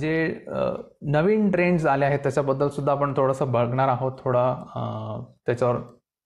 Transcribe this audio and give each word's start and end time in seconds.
जे 0.00 0.44
नवीन 1.12 1.50
ट्रेंड्स 1.50 1.86
आले 1.86 2.04
आहेत 2.04 2.18
त्याच्याबद्दल 2.22 2.68
सुद्धा 2.68 2.92
आपण 2.92 3.12
थोडंसं 3.16 3.52
बघणार 3.52 3.88
आहोत. 3.88 4.12
थोडा 4.18 5.24
त्याच्यावर 5.46 5.76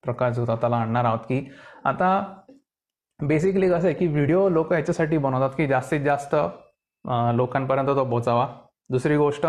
प्रकाश 0.04 0.38
होता 0.38 0.54
त्याला 0.60 0.76
आणणार 0.76 1.04
आहोत 1.04 1.18
की 1.28 1.44
आता 1.84 2.08
बेसिकली 3.20 3.68
कसं 3.70 3.86
आहे 3.86 3.94
की 3.94 4.06
व्हिडिओ 4.06 4.48
लोक 4.48 4.72
याच्यासाठी 4.72 5.18
बनवतात 5.18 5.50
की 5.56 5.66
जास्तीत 5.66 6.00
जास्त 6.00 6.34
लोकांपर्यंत 7.34 7.88
तो 7.88 8.04
पोचावा 8.10 8.46
दुसरी 8.90 9.16
गोष्ट 9.16 9.46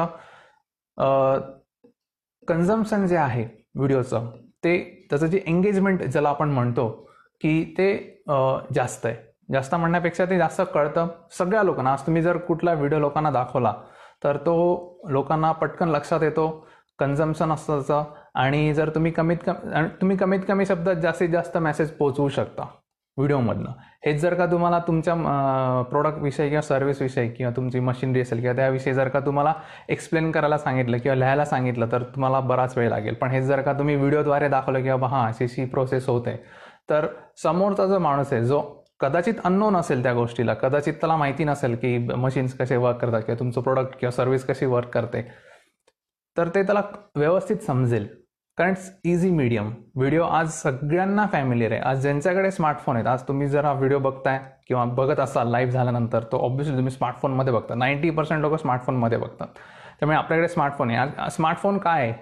कन्झम्पशन 2.47 3.05
जे 3.07 3.17
आहे 3.17 3.43
व्हिडिओचं 3.75 4.29
ते 4.63 4.77
त्याचं 5.09 5.27
जे 5.27 5.41
एंगेजमेंट 5.47 6.03
ज्याला 6.03 6.29
आपण 6.29 6.49
म्हणतो 6.49 6.89
की 7.41 7.63
ते 7.77 7.89
जास्त 8.75 9.05
आहे. 9.05 9.15
जास्त 9.49 9.75
म्हणण्यापेक्षा 9.75 10.25
ते 10.25 10.37
जास्त 10.37 10.61
कळतं. 10.73 11.07
सगळ्या 11.37 11.63
लोकांना 11.63 11.91
आज 11.91 12.01
तुम्ही 12.01 12.21
जर 12.21 12.37
कुठला 12.37 12.73
व्हिडिओ 12.73 12.99
लोकांना 12.99 13.31
दाखवला 13.31 13.73
तर 14.23 14.37
तो 14.37 14.55
लोकांना 15.09 15.51
पटकन 15.51 15.89
लक्षात 15.89 16.23
येतो 16.23 16.47
कन्झम्पन 16.99 17.51
असतं 17.51 18.03
आणि 18.35 18.73
जर 18.73 18.89
तुम्ही 18.89 19.11
कमीत 19.11 19.37
कमी 19.45 19.87
तुम्ही 20.01 20.17
कमीत 20.17 20.39
कमी 20.47 20.65
शब्दात 20.65 20.95
जास्तीत 20.95 21.29
जास्त 21.29 21.57
मेसेज 21.57 21.91
पोचवू 21.97 22.27
शकता 22.29 22.65
व्हिडिओमधनं 23.17 23.71
हेच 24.05 24.19
जर 24.21 24.33
का 24.33 24.45
तुम्हाला 24.45 24.79
तुमच्या 24.87 25.13
प्रोडक्टविषयी 25.89 26.49
किंवा 26.49 26.61
सर्व्हिसविषयी 26.61 27.29
किंवा 27.29 27.51
तुमची 27.55 27.79
मशिनरी 27.79 28.21
असेल 28.21 28.39
किंवा 28.39 28.55
त्याविषयी 28.55 28.93
जर 28.93 29.07
का 29.07 29.19
तुम्हाला 29.19 29.53
एक्सप्लेन 29.89 30.31
करायला 30.31 30.57
सांगितलं 30.57 30.97
किंवा 30.97 31.15
लिहायला 31.15 31.45
सांगितलं 31.45 31.91
तर 31.91 32.03
तुम्हाला 32.15 32.39
बराच 32.39 32.77
वेळ 32.77 32.89
लागेल. 32.89 33.13
पण 33.13 33.31
हेच 33.31 33.43
जर 33.43 33.61
का 33.61 33.73
तुम्ही 33.73 33.95
व्हिडिओद्वारे 33.95 34.49
दाखवलं 34.49 34.83
किंवा 34.83 35.07
हां 35.07 35.27
अशी 35.27 35.43
अशी 35.43 35.65
प्रोसेस 35.65 36.09
होते. 36.09 36.35
तर 36.89 37.07
समोरचा 37.43 37.85
जो 37.85 37.99
माणूस 37.99 38.33
आहे 38.33 38.43
जो 38.45 38.61
कदाचित 38.99 39.33
अननोन 39.43 39.75
असेल 39.75 40.03
त्या 40.03 40.13
गोष्टीला. 40.13 40.53
कदाचित 40.53 40.93
त्याला 40.93 41.15
माहिती 41.15 41.43
नसेल 41.43 41.75
की 41.75 41.97
मशीन्स 41.97 42.57
कसे 42.57 42.77
वर्क 42.77 42.97
करतात 42.97 43.21
किंवा 43.21 43.39
तुमचं 43.39 43.61
प्रोडक्ट 43.61 43.99
किंवा 43.99 44.11
सर्व्हिस 44.11 44.45
कशी 44.45 44.65
वर्क 44.65 44.89
करते. 44.89 45.21
तर 46.37 46.47
ते 46.47 46.63
त्याला 46.63 46.81
व्यवस्थित 47.15 47.57
समजेल. 47.57 48.07
कारण 48.57 48.69
इट्स 48.69 48.89
इझी 49.05 49.29
मीडियम 49.31 49.73
व्हिडिओ 49.95 50.23
आज 50.23 50.49
सगळ्यांना 50.51 51.25
फॅमिलीर 51.31 51.71
आहे 51.71 51.81
आज 51.81 52.01
ज्यांच्याकडे 52.01 52.51
स्मार्टफोन 52.51 52.95
आहेत 52.95 53.07
आज 53.07 53.21
तुम्ही 53.27 53.47
जर 53.47 53.65
हा 53.65 53.73
व्हिडिओ 53.73 53.99
बघताय 53.99 54.39
किंवा 54.67 54.85
बघत 54.85 55.19
असाल 55.19 55.51
लाईव्ह 55.51 55.73
झाल्यानंतर 55.73 56.23
तो 56.23 56.37
ऑब्व्हियसली 56.37 56.75
तुम्ही 56.75 56.91
स्मार्टफोनमध्ये 56.91 57.53
बघता. 57.53 57.75
नाईन्टी 57.75 58.09
पर्सेंट 58.09 58.41
लोक 58.41 58.55
स्मार्टफोनमध्ये 58.55 59.17
बघतात. 59.17 59.47
त्यामुळे 59.99 60.17
आपल्याकडे 60.17 60.47
स्मार्टफोन 60.47 60.89
आहे. 60.89 60.97
आज 61.17 61.31
स्मार्टफोन 61.31 61.77
काय 61.77 62.01
आहे? 62.01 62.13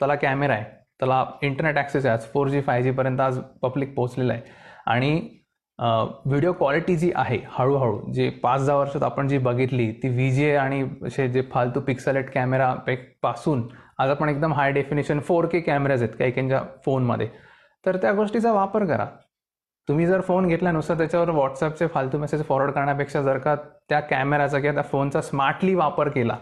त्याला 0.00 0.14
कॅमेरा 0.14 0.54
आहे. 0.54 0.64
त्याला 0.98 1.24
इंटरनेट 1.42 1.76
ॲक्सेस 1.76 2.06
आहे. 2.06 2.14
आज 2.14 2.26
फोर 2.32 2.48
जी 2.48 2.60
फाय 2.60 2.82
जीपर्यंत 2.82 3.20
आज 3.20 3.38
पब्लिक 3.62 3.94
पोहोचलेलं 3.94 4.32
आहे. 4.32 4.42
आणि 4.86 5.39
व्हिडिओ 5.80 6.52
क्वालिटी 6.52 6.96
जी 6.96 7.10
आहे 7.14 7.38
हळूहळू 7.50 8.10
जे 8.12 8.28
पाच 8.42 8.66
दहा 8.66 8.76
वर्षात 8.76 9.02
आपण 9.02 9.28
जी 9.28 9.38
बघितली 9.38 9.90
ती 9.92 10.08
व्ही 10.08 10.30
जी 10.30 10.44
ए 10.44 10.54
आणि 10.56 10.82
असे 11.06 11.28
जे 11.28 11.42
फालतू 11.52 11.80
पिक्सलेट 11.80 12.30
कॅमेरा 12.30 12.72
पासून 13.22 13.62
आज 13.98 14.10
आपण 14.10 14.28
एकदम 14.28 14.52
high 14.52 14.72
definition 14.72 15.20
four 15.20 15.46
K 15.46 15.60
cameras 15.60 16.02
आहेत 16.02 16.14
काही 16.18 16.30
काहींच्या 16.30 16.62
फोनमध्ये 16.84 17.28
तर 17.86 17.96
त्या 17.96 18.12
गोष्टीचा 18.12 18.52
वापर 18.52 18.84
करा. 18.84 19.06
तुम्ही 19.88 20.06
जर 20.06 20.20
फोन 20.20 20.46
घेतल्यानुसार 20.48 20.96
त्याच्यावर 20.98 21.30
व्हॉट्सअपचे 21.30 21.86
फालतू 21.86 22.18
मेसेज 22.18 22.44
फॉरवर्ड 22.44 22.72
करण्यापेक्षा 22.72 23.22
जर 23.22 23.38
का 23.38 23.54
त्या 23.88 24.00
कॅमेराचा 24.00 24.58
किंवा 24.58 24.74
त्या 24.74 24.82
फोनचा 24.82 25.20
स्मार्टली 25.20 25.74
वापर 25.74 26.08
केला 26.08 26.36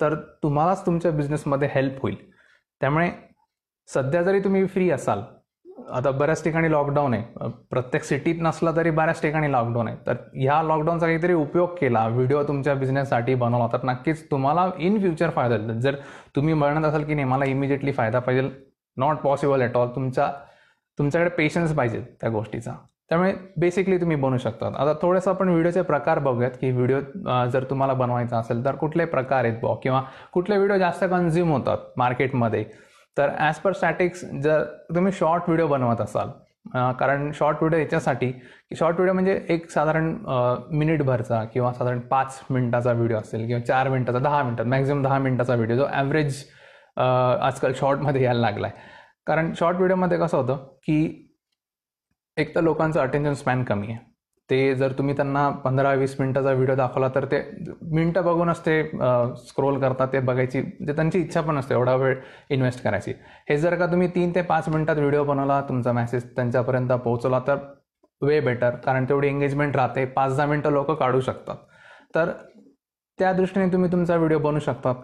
तर 0.00 0.14
तुम्हालाच 0.42 0.86
तुमच्या 0.86 1.10
बिझनेसमध्ये 1.10 1.68
हेल्प 1.72 2.00
होईल. 2.02 2.16
त्यामुळे 2.80 3.10
सध्या 3.88 4.22
जरी 4.22 4.40
तुम्ही 4.40 4.66
फ्री 4.66 4.90
असाल 4.90 5.22
आता 5.76 6.10
बऱ्याच 6.10 6.42
ठिकाणी 6.44 6.70
लॉकडाऊन 6.70 7.14
आहे. 7.14 7.48
प्रत्येक 7.70 8.04
सिटीत 8.04 8.34
नसला 8.42 8.70
तरी 8.76 8.90
बऱ्याच 8.90 9.20
ठिकाणी 9.22 9.50
लॉकडाऊन 9.52 9.88
आहे. 9.88 9.96
तर 10.06 10.14
ह्या 10.34 10.62
लॉकडाऊनचा 10.62 11.06
काहीतरी 11.06 11.32
उपयोग 11.34 11.74
केला 11.80 12.06
व्हिडिओ 12.08 12.42
तुमच्या 12.48 12.74
बिझनेससाठी 12.74 13.34
बनवला. 13.34 13.66
तर 13.72 13.84
नक्कीच 13.84 14.24
तुम्हाला 14.30 14.68
इन 14.78 14.98
फ्युचर 15.00 15.30
फायदा 15.30 15.56
होईल. 15.56 15.80
जर 15.80 15.96
तुम्ही 16.36 16.54
म्हणत 16.54 16.86
असाल 16.86 17.04
की 17.04 17.14
नाही 17.14 17.28
मला 17.28 17.44
इमिजिएटली 17.44 17.92
फायदा 17.92 18.18
पाहिजे 18.18 18.48
नॉट 18.96 19.16
पॉसिबल 19.22 19.62
ॲट 19.62 19.76
ऑल 19.76 19.88
तुमचा 19.94 20.30
तुमच्याकडे 20.98 21.30
पेशन्स 21.36 21.74
पाहिजे 21.76 22.00
त्या 22.20 22.30
गोष्टीचा. 22.30 22.72
त्यामुळे 23.10 23.32
बेसिकली 23.60 23.96
तुम्ही 24.00 24.16
बनवू 24.16 24.38
शकता. 24.38 24.66
आता 24.66 24.92
थोडंसं 25.02 25.30
आपण 25.30 25.48
व्हिडिओचे 25.48 25.82
प्रकार 25.82 26.18
बघूयात 26.18 26.50
की 26.60 26.70
व्हिडिओ 26.70 27.00
जर 27.52 27.64
तुम्हाला 27.70 27.94
बनवायचा 27.94 28.38
असेल 28.38 28.64
तर 28.64 28.74
कुठले 28.76 29.04
प्रकार 29.04 29.44
आहेत 29.44 29.58
बॉ 29.62 29.74
किंवा 29.82 30.02
कुठले 30.32 30.56
व्हिडिओ 30.56 30.76
जास्त 30.78 31.04
कन्झ्युम 31.04 31.52
होतात 31.52 31.78
मार्केटमध्ये 31.96 32.64
तर 33.16 33.30
ॲज 33.38 33.58
पर 33.58 33.72
स्टॅटिक्स 33.72 34.24
जर 34.42 34.62
तुम्ही 34.94 35.12
शॉर्ट 35.12 35.42
व्हिडिओ 35.48 35.66
बनवत 35.68 36.00
असाल 36.00 36.30
कारण 36.98 37.30
शॉर्ट 37.34 37.56
व्हिडिओ 37.60 37.78
याच्यासाठी 37.78 38.30
की 38.30 38.76
शॉर्ट 38.76 38.96
व्हिडिओ 38.96 39.14
म्हणजे 39.14 39.40
एक 39.48 39.70
साधारण 39.70 40.14
मिनिटभरचा 40.78 41.42
किंवा 41.44 41.72
साधारण 41.72 42.00
पाच 42.10 42.40
मिनिटाचा 42.50 42.92
व्हिडिओ 42.92 43.18
असेल 43.18 43.46
किंवा 43.46 43.60
चार 43.64 43.88
मिनिटाचा 43.88 44.18
दहा 44.18 44.42
मिनटात 44.42 44.66
मॅक्झिमम 44.66 45.02
दहा 45.02 45.18
मिनिटाचा 45.18 45.54
व्हिडिओ 45.54 45.76
जो 45.76 45.86
ॲव्हरेज 45.92 46.42
आजकाल 46.96 47.72
शॉर्टमध्ये 47.76 48.22
यायला 48.22 48.40
लागला 48.40 48.66
आहे 48.66 48.92
कारण 49.26 49.52
शॉर्ट 49.58 49.76
व्हिडिओमध्ये 49.76 50.18
कसं 50.18 50.36
होतं 50.36 50.64
की 50.86 51.30
एक 52.36 52.54
तर 52.54 52.60
लोकांचं 52.60 53.00
अटेन्शन 53.00 53.34
स्पॅन 53.34 53.62
कमी 53.64 53.92
आहे. 53.92 53.98
ते 54.50 54.74
जर 54.74 54.92
तुम्ही 54.92 55.14
त्यांना 55.16 55.48
पंधरा 55.64 55.92
वीस 55.94 56.14
मिनटाचा 56.20 56.52
व्हिडिओ 56.52 56.74
दाखवला 56.76 57.08
तर 57.14 57.24
ते 57.30 57.40
मिनटं 57.92 58.24
बघूनच 58.24 58.58
ते 58.66 58.82
स्क्रोल 59.46 59.78
करतात 59.80 60.08
ते 60.12 60.20
बघायची 60.20 60.62
जे 60.86 60.92
त्यांची 60.92 61.20
इच्छा 61.20 61.40
पण 61.40 61.58
असते 61.58 61.74
एवढा 61.74 61.94
वेळ 61.94 62.16
इन्व्हेस्ट 62.50 62.82
करायची. 62.84 63.12
हे 63.48 63.56
जर 63.58 63.74
का 63.78 63.86
तुम्ही 63.92 64.08
तीन 64.14 64.34
ते 64.34 64.42
पाच 64.42 64.68
मिनटात 64.68 64.96
व्हिडिओ 64.96 65.24
बनवला 65.24 65.60
तुमचा 65.68 65.92
मेसेज 65.92 66.24
त्यांच्यापर्यंत 66.36 66.92
पोहोचवला 66.92 67.38
तर 67.46 67.56
वे 68.22 68.40
बेटर 68.40 68.76
कारण 68.84 69.04
तेवढी 69.08 69.28
एंगेजमेंट 69.28 69.76
राहते. 69.76 70.04
पाच 70.04 70.36
दहा 70.36 70.46
मिनटं 70.46 70.72
लोक 70.72 70.90
काढू 70.90 71.20
शकतात. 71.20 71.56
तर 72.14 72.30
त्या 73.18 73.32
दृष्टीने 73.32 73.72
तुम्ही 73.72 73.90
तुमचा 73.92 74.16
व्हिडिओ 74.16 74.38
बनवू 74.38 74.60
शकतात. 74.60 74.94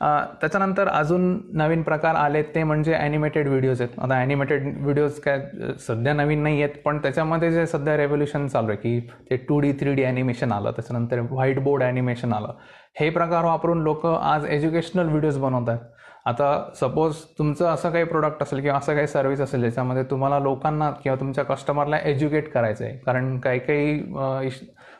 त्याच्यानंतर 0.00 0.88
अजून 0.88 1.38
नवीन 1.58 1.82
प्रकार 1.82 2.14
आले 2.14 2.42
ते 2.54 2.62
म्हणजे 2.62 2.94
ॲनिमेटेड 2.94 3.48
व्हिडिओज 3.48 3.80
आहेत. 3.82 3.98
आता 4.00 4.20
ॲनिमेटेड 4.20 4.66
व्हिडिओज 4.82 5.18
काय 5.20 5.40
सध्या 5.86 6.12
नवीन 6.12 6.42
नाही 6.42 6.62
आहेत 6.62 6.74
पण 6.84 6.98
त्याच्यामध्ये 7.02 7.50
जे 7.52 7.66
सध्या 7.66 7.96
रेव्होल्युशन 7.96 8.46
चालू 8.48 8.68
आहे 8.68 8.76
की 8.76 9.00
ते 9.30 9.36
two 9.48 9.60
D 9.60 9.72
three 9.80 9.94
D 9.94 10.04
animation 10.04 10.52
आलं 10.52 10.70
त्याच्यानंतर 10.70 11.20
व्हाईट 11.30 11.58
बोर्ड 11.62 11.82
ॲनिमेशन 11.82 12.32
आलं. 12.32 12.52
हे 13.00 13.08
प्रकार 13.10 13.44
वापरून 13.44 13.82
लोक 13.82 14.06
आज 14.06 14.44
एज्युकेशनल 14.46 15.08
व्हिडिओज 15.08 15.38
बनवत 15.38 15.68
आहेत 15.68 15.80
आता 16.26 16.46
सपोज 16.74 17.16
तुमचं 17.38 17.66
असं 17.66 17.90
काही 17.90 18.04
प्रोडक्ट 18.04 18.42
असेल 18.42 18.60
किंवा 18.60 18.76
असं 18.78 18.94
काही 18.94 19.06
सर्व्हिस 19.06 19.40
असेल 19.40 19.60
ज्याच्यामध्ये 19.60 20.02
तुम्हाला 20.10 20.38
लोकांना 20.38 20.90
किंवा 21.02 21.18
तुमच्या 21.20 21.44
कस्टमरला 21.44 21.98
एज्युकेट 21.98 22.50
करायचं 22.52 22.84
आहे 22.84 22.96
कारण 23.06 23.38
काही 23.40 23.58
काही 23.58 24.48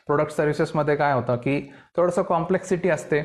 प्रोडक्ट 0.06 0.32
सर्व्हिसेसमध्ये 0.32 0.96
काय 0.96 1.12
होतं 1.14 1.36
की 1.36 1.60
थोडंसं 1.96 2.22
कॉम्प्लेक्सिटी 2.22 2.88
असते. 2.90 3.20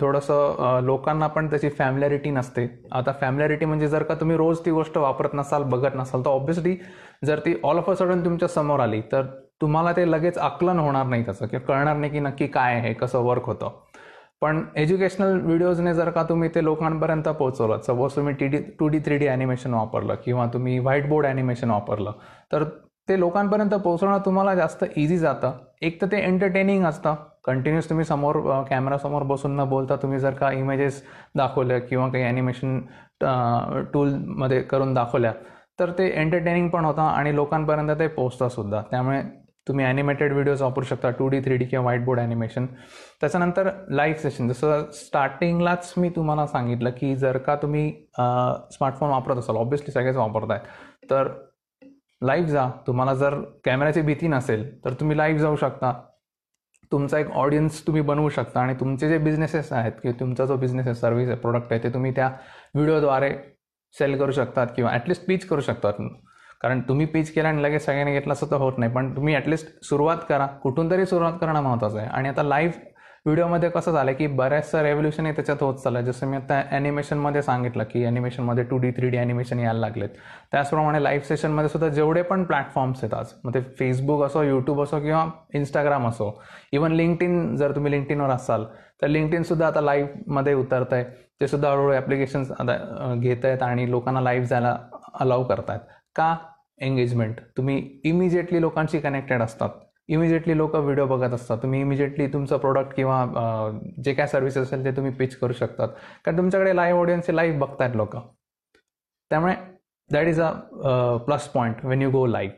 थोडंसं 0.00 0.80
लोकांना 0.84 1.26
पण 1.26 1.46
त्याची 1.50 1.68
फॅमिलॅरिटी 1.78 2.30
नसते. 2.30 2.66
आता 2.92 3.12
फॅमिलॅरिटी 3.20 3.64
म्हणजे 3.64 3.88
जर 3.88 4.02
का 4.02 4.14
तुम्ही 4.20 4.36
रोज 4.36 4.58
ती 4.64 4.70
गोष्ट 4.70 4.98
वापरत 4.98 5.34
नसाल 5.34 5.62
बघत 5.62 5.96
नसाल 5.96 6.24
तर 6.24 6.30
ऑब्व्हियसली 6.30 6.76
जर 7.26 7.38
ती 7.46 7.54
ऑल 7.64 7.78
ऑफ 7.78 7.90
अ 7.90 7.94
सडन 7.98 8.24
तुमच्यासमोर 8.24 8.80
आली 8.80 9.00
तर 9.12 9.26
तुम्हाला 9.60 9.92
ते 9.96 10.10
लगेच 10.10 10.38
आकलन 10.38 10.78
होणार 10.78 11.06
नाही 11.06 11.24
त्याचं. 11.24 11.46
किंवा 11.46 11.66
कळणार 11.66 11.96
नाही 11.96 12.12
की 12.12 12.20
नक्की 12.20 12.46
काय 12.48 12.74
आहे 12.74 12.92
कसं 12.94 13.22
वर्क 13.24 13.44
होतं. 13.46 13.80
पण 14.42 14.62
एज्युकेशनल 14.76 15.40
व्हिडिओजने 15.40 15.92
जर 15.94 16.10
का 16.10 16.22
तुम्ही 16.22 16.48
ते 16.54 16.64
लोकांपर्यंत 16.64 17.28
पोहोचवलं 17.28 17.80
सपोज 17.86 18.14
तुम्ही 18.16 18.34
T 18.34 18.46
D 18.48 18.58
two 18.78 18.88
D 18.88 18.98
three 19.06 19.18
D 19.18 19.26
animation 19.28 19.74
वापरलं 19.74 20.14
किंवा 20.24 20.46
तुम्ही 20.52 20.78
व्हाईट 20.78 21.08
बोर्ड 21.08 21.26
ॲनिमेशन 21.26 21.70
वापरलं 21.70 22.12
तर 22.52 22.64
ते 23.08 23.18
लोकांपर्यंत 23.20 23.74
पोहोचवणं 23.74 24.18
तुम्हाला 24.24 24.54
जास्त 24.54 24.84
इझी 24.96 25.16
जातं. 25.18 25.52
एक 25.82 26.00
तर 26.02 26.06
ते 26.12 26.16
एंटरटेनिंग 26.22 26.84
असतं. 26.86 27.14
कंटिन्युअस 27.44 27.88
तुम्ही 27.90 28.04
समोर 28.04 28.36
कॅमेरासमोर 28.68 29.22
बसून 29.26 29.56
न 29.56 29.64
बोलता 29.68 29.96
तुम्ही 30.02 30.18
जर 30.20 30.34
का 30.40 30.50
इमेजेस 30.52 31.02
दाखवल्या 31.36 31.78
किंवा 31.80 32.08
काही 32.08 32.24
ॲनिमेशन 32.24 32.78
टूलमध्ये 33.92 34.60
करून 34.62 34.92
दाखवल्या 34.94 35.32
तर 35.78 35.90
ते 35.98 36.06
एंटरटेनिंग 36.08 36.68
पण 36.70 36.84
होतं 36.84 37.02
आणि 37.02 37.34
लोकांपर्यंत 37.36 37.90
ते 37.98 38.06
पोचतं 38.08 38.48
सुद्धा. 38.48 38.82
त्यामुळे 38.90 39.20
तुम्ही 39.66 39.84
ॲनिमेटेड 39.84 40.32
व्हिडिओज 40.32 40.62
वापरू 40.62 40.84
शकता 40.84 41.10
टू 41.10 41.28
डी 41.28 41.40
थ्री 41.40 41.56
डी 41.56 41.64
किंवा 41.64 41.82
व्हाईट 41.82 42.04
बोर्ड 42.04 42.20
ॲनिमेशन 42.20 42.66
त्याच्यानंतर 43.20 43.70
लाईव्ह 43.90 44.20
सेशन 44.20 44.48
जसं 44.48 44.84
स्टार्टिंगलाच 44.94 45.92
मी 45.96 46.08
तुम्हाला 46.16 46.46
सांगितलं 46.46 46.90
की 46.96 47.14
जर 47.16 47.38
का 47.38 47.56
तुम्ही 47.62 47.90
स्मार्टफोन 48.72 49.10
वापरत 49.10 49.38
असाल 49.38 49.56
ऑब्व्हियसली 49.56 49.92
सगळेच 49.92 50.16
वापरत 50.16 50.50
आहेत 50.50 51.10
तर 51.10 51.28
लाईव्ह 52.22 52.48
जा. 52.50 52.68
तुम्हाला 52.86 53.14
जर 53.14 53.34
कॅमेऱ्याची 53.64 54.00
भीती 54.02 54.28
नसेल 54.28 54.64
तर 54.84 54.92
तुम्ही 55.00 55.16
लाईव्ह 55.16 55.40
जाऊ 55.40 55.56
शकता. 55.56 55.92
तुमचा 56.92 57.18
एक 57.18 57.30
ऑडियन्स 57.30 57.86
तुम्ही 57.86 58.02
बनवू 58.02 58.28
शकता 58.28 58.60
आणि 58.60 58.74
तुमचे 58.80 59.08
जे 59.08 59.18
बिझनेसेस 59.18 59.72
आहेत 59.72 59.92
की 60.02 60.12
तुमचा 60.20 60.44
जो 60.46 60.56
बिझनेस 60.56 60.86
आहे 60.86 60.94
सर्व्हिस 60.94 61.28
आहे 61.28 61.38
प्रोडक्ट 61.40 61.72
आहे 61.72 61.82
ते 61.82 61.92
तुम्ही 61.94 62.12
त्या 62.16 62.28
व्हिडिओद्वारे 62.74 63.30
सेल 63.94 64.18
करू 64.18 64.32
शकतात 64.32 64.66
किंवा 64.76 64.90
ॲटलिस्ट 64.92 65.26
पीच 65.26 65.46
करू 65.46 65.60
शकतात. 65.60 66.00
कारण 66.60 66.80
तुम्ही 66.88 67.06
पिच 67.06 67.32
केला 67.32 67.48
आणि 67.48 67.62
लगेच 67.62 67.84
सगळ्यांनी 67.84 68.12
घेतलं 68.12 68.32
असं 68.32 68.50
तर 68.50 68.56
होत 68.56 68.78
नाही. 68.78 68.92
पण 68.92 69.14
तुम्ही 69.16 69.34
ॲटलिस्ट 69.34 69.68
सुरुवात 69.84 70.16
करा. 70.28 70.46
कुठून 70.62 70.90
तरी 70.90 71.06
सुरुवात 71.06 71.32
करणं 71.40 71.60
महत्त्वाचं 71.62 71.98
आहे. 71.98 72.08
आणि 72.08 72.28
आता 72.28 72.42
लाईव्ह 72.42 72.88
व्हिडिओमध्ये 73.26 73.68
कसं 73.70 73.92
झालं 73.92 74.12
की 74.18 74.26
बऱ्याचशा 74.26 74.82
रेव्होल्युशन 74.82 75.26
हे 75.26 75.32
त्याच्यात 75.32 75.62
होत 75.62 75.74
चाललं 75.78 76.00
जसं 76.04 76.26
मी 76.26 76.36
आता 76.36 76.60
ॲनिमेशनमध्ये 76.70 77.42
सांगितलं 77.42 77.84
की 77.90 78.04
ॲनिमेशनमध्ये 78.04 78.64
two 78.64 78.76
D 78.78 78.90
three 78.96 79.08
D 79.10 79.18
animation 79.18 79.58
यायला 79.58 79.78
लागलेत. 79.80 80.08
त्याचप्रमाणे 80.52 81.02
लाईव्ह 81.02 81.24
सेशनमध्ये 81.26 81.68
सुद्धा 81.68 81.88
जेवढे 81.88 82.22
पण 82.22 82.44
प्लॅटफॉर्म्स 82.44 83.02
आहेत 83.04 83.14
आज 83.14 83.32
मग 83.44 83.54
ते 83.54 83.60
फेसबुक 83.78 84.22
असो 84.24 84.42
यूट्यूब 84.42 84.82
असो 84.82 85.00
किंवा 85.00 85.24
इंस्टाग्राम 85.54 86.08
असो 86.08 86.30
इवन 86.72 86.92
लिंक्ड 86.92 87.24
जर 87.58 87.74
तुम्ही 87.74 87.92
लिंक्डइनवर 87.92 88.30
असाल 88.30 88.64
तर 89.02 89.08
लिंक्डइनसुद्धा 89.08 89.66
आता 89.66 89.80
लाईव्हमध्ये 89.80 90.54
उतरत 90.54 90.92
आहे 90.92 91.04
ते 91.40 91.48
सुद्धा 91.48 91.70
हळूहळू 91.70 91.92
ॲप्लिकेशन्स 91.94 92.50
आता 92.52 93.14
घेत 93.20 93.44
आहेत 93.44 93.62
आणि 93.62 93.90
लोकांना 93.90 94.20
लाईव्ह 94.20 94.46
जायला 94.46 94.76
अलाव 95.20 95.42
करतायत. 95.44 95.80
का 96.16 96.36
एंगेजमेंट 96.82 97.40
तुम्ही 97.56 97.78
इमिजिएटली 98.04 98.60
लोकांशी 98.60 99.00
कनेक्टेड 99.00 99.42
असतात. 99.42 99.70
इमिजिएटली 100.08 100.56
लोक 100.56 100.74
व्हिडिओ 100.76 101.06
बघत 101.06 101.34
असतात. 101.34 101.58
तुम्ही 101.62 101.80
इमिजिएटली 101.80 102.26
तुमचं 102.32 102.58
प्रोडक्ट 102.58 102.94
किंवा 102.96 103.24
जे 104.04 104.14
काय 104.14 104.26
सर्व्हिस 104.26 104.56
असेल 104.58 104.84
ते 104.84 104.96
तुम्ही 104.96 105.12
पिच 105.18 105.36
करू 105.36 105.52
शकतात. 105.52 105.88
कारण 106.24 106.38
तुमच्याकडे 106.38 106.74
लाईव्ह 106.76 107.00
ऑडियन्स 107.00 107.30
लाईव्ह 107.30 107.58
बघतायत 107.58 107.96
लोक. 107.96 108.16
त्यामुळे 109.30 109.54
that 110.10 110.26
is 110.28 110.40
a 110.40 110.50
plus 111.26 111.48
point 111.48 111.84
when 111.84 112.02
you 112.02 112.10
go 112.10 112.26
live 112.26 112.54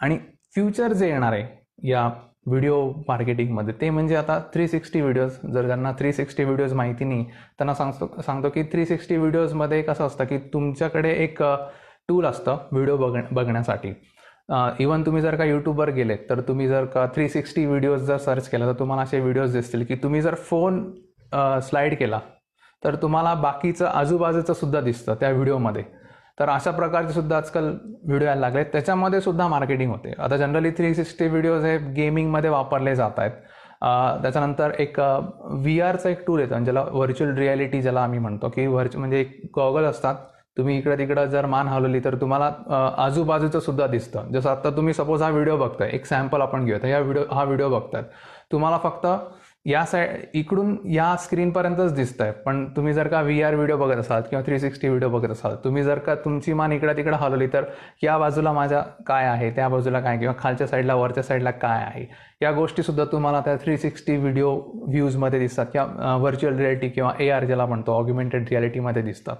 आणि 0.00 0.18
फ्युचर 0.54 0.92
जे 0.92 1.08
येणार 1.08 1.32
आहे 1.32 1.46
या 1.88 2.08
व्हिडिओ 2.46 2.76
मार्केटिंगमध्ये 3.08 3.74
ते 3.80 3.88
म्हणजे 3.90 4.16
आता 4.16 4.38
थ्री 4.54 4.66
सिक्स्टी 4.68 5.00
व्हिडिओज 5.00 5.38
जर 5.52 5.66
त्यांना 5.66 5.92
थ्री 5.98 6.12
सिक्स्टी 6.12 6.44
व्हिडिओज 6.44 6.72
माहिती 6.72 7.04
नाही 7.04 7.24
त्यांना 7.24 7.74
सांगतो 7.74 8.20
सांगतो 8.22 8.50
की 8.50 8.62
थ्री 8.72 8.86
सिक्स्टी 8.86 9.16
व्हिडिओजमध्ये 9.16 9.82
कसं 9.82 10.06
असतं 10.06 10.24
की 10.24 10.38
तुमच्याकडे 10.52 11.10
एक 11.14 11.42
टूल 12.08 12.24
असतं 12.24 12.56
व्हिडिओ 12.72 12.96
बघ 12.96 13.20
बघण्यासाठी. 13.34 13.92
इवन 14.80 15.02
तुम्ही 15.06 15.20
जर 15.22 15.34
का 15.36 15.44
यूट्यूबवर 15.44 15.90
गेलेत 15.92 16.18
तर 16.28 16.40
तुम्ही 16.40 16.68
जर 16.68 16.84
का 16.92 17.04
थ्री 17.14 17.28
सिक्स्टी 17.28 17.64
व्हिडिओज 17.66 18.02
जर 18.06 18.16
सर्च 18.16 18.48
केला 18.48 18.66
तर 18.66 18.78
तुम्हाला 18.78 19.02
असे 19.02 19.18
व्हिडिओज 19.20 19.52
दिसतील 19.52 19.84
की 19.86 19.94
तुम्ही 20.02 20.20
जर 20.22 20.34
फोन 20.50 20.80
स्लाईड 21.62 21.96
केला 21.98 22.20
तर 22.82 22.94
तुम्हाला 23.02 23.34
बाकीचं 23.34 23.86
आजूबाजूचं 23.86 24.52
सुद्धा 24.54 24.80
दिसतं 24.80 25.14
त्या 25.20 25.30
व्हिडिओमध्ये 25.30 25.82
तर 26.38 26.48
अशा 26.48 26.70
प्रकारचे 26.70 27.12
सुद्धा 27.12 27.36
आजकाल 27.36 27.64
व्हिडिओ 27.64 28.26
यायला 28.26 28.40
लागले. 28.40 28.62
त्याच्यामध्ये 28.64 29.20
सुद्धा 29.20 29.46
मार्केटिंग 29.48 29.90
होते. 29.90 30.12
आता 30.18 30.36
जनरली 30.36 30.70
थ्री 30.76 30.94
सिक्स्टी 30.94 31.26
व्हिडिओज 31.28 31.64
हे 31.64 31.76
गेमिंगमध्ये 31.94 32.50
वापरले 32.50 32.94
जात 32.96 33.18
आहेत. 33.18 33.32
त्याच्यानंतर 34.22 34.72
एक 34.78 35.00
व्ही 35.00 35.80
आरचं 35.80 36.08
एक 36.08 36.24
टूल 36.26 36.40
येतं 36.40 36.64
ज्याला 36.64 36.82
व्हर्च्युअल 36.92 37.36
रियालिटी 37.38 37.82
ज्याला 37.82 38.02
आम्ही 38.02 38.18
म्हणतो 38.18 38.48
की 38.48 38.66
व्हर्च 38.66 38.96
म्हणजे 38.96 39.20
एक 39.20 39.40
गॉगल 39.56 39.84
असतात. 39.84 40.14
तुम्ही 40.58 40.76
इकडे 40.78 40.96
तिकडं 40.98 41.26
जर 41.30 41.46
मान 41.46 41.68
हलवली 41.68 42.00
तर 42.04 42.14
तुम्हाला 42.20 42.50
आजूबाजूचं 42.98 43.60
सुद्धा 43.60 43.86
दिसतं. 43.86 44.32
जसं 44.32 44.50
आता 44.50 44.70
तुम्ही 44.76 44.94
सपोज 44.94 45.22
हा 45.22 45.28
व्हिडिओ 45.30 45.56
बघताय 45.56 45.90
एक 45.92 46.06
सॅम्पल 46.06 46.40
आपण 46.42 46.64
घेऊया 46.64 46.82
तर 46.82 46.88
या 46.88 46.98
व्हिडिओ 47.00 47.22
हा 47.34 47.44
व्हिडिओ 47.44 47.68
बघतात 47.70 48.02
तुम्हाला 48.52 48.78
फक्त 48.82 49.06
या 49.66 49.84
साईड 49.86 50.10
इकडून 50.34 50.76
या 50.90 51.14
स्क्रीनपर्यंतच 51.20 51.92
दिसत 51.94 52.20
आहे 52.22 52.32
पण 52.44 52.64
तुम्ही 52.76 52.92
जर 52.94 53.08
का 53.08 53.20
व्ही 53.22 53.42
आर 53.42 53.54
व्हिडिओ 53.54 53.76
बघत 53.76 53.96
असाल 53.96 54.22
किंवा 54.30 54.42
थ्री 54.46 54.58
सिक्स्टी 54.58 54.88
व्हिडिओ 54.88 55.08
बघत 55.10 55.30
असाल 55.30 55.54
तुम्ही 55.64 55.82
जर 55.84 55.98
का 55.98 56.14
तुमची 56.24 56.52
मान 56.52 56.72
इकडं 56.72 56.96
तिकडं 56.96 57.16
हलवली 57.16 57.46
तर 57.52 57.64
या 58.02 58.16
बाजूला 58.18 58.52
माझ्या 58.52 58.80
काय 59.06 59.26
आहे 59.26 59.50
त्या 59.56 59.68
बाजूला 59.68 60.00
काय 60.00 60.18
किंवा 60.18 60.34
खालच्या 60.38 60.66
साईडला 60.66 60.94
वरच्या 60.94 61.22
साईडला 61.22 61.50
काय 61.50 61.82
आहे? 61.82 62.06
या 62.42 62.52
गोष्टीसुद्धा 62.52 63.04
तुम्हाला 63.12 63.40
त्या 63.44 63.56
थ्री 63.64 63.76
सिक्स्टी 63.78 64.16
व्हिडिओ 64.16 64.54
व्ह्यूजमध्ये 64.86 65.38
दिसतात. 65.38 65.66
किंवा 65.72 66.16
व्हर्च्युअल 66.16 66.56
रियालिटी 66.58 66.88
किंवा 66.88 67.12
ए 67.20 67.28
आर 67.30 67.44
ज्याला 67.44 67.66
म्हणतो 67.66 67.92
ऑग्युमेंटेड 67.92 68.48
रियालिटीमध्ये 68.50 69.02
दिसतात. 69.02 69.36